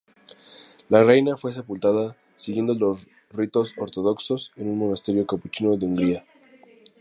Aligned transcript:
La 0.89 1.03
reina 1.03 1.37
fue 1.37 1.53
sepultada 1.53 2.17
siguiendo 2.35 2.73
los 2.73 3.07
ritos 3.29 3.75
ortodoxos 3.77 4.51
en 4.55 4.67
un 4.67 4.79
monasterio 4.79 5.27
capuchino 5.27 5.77
de 5.77 5.85
Hungría. 5.85 6.25